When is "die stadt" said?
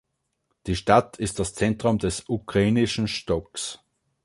0.65-1.17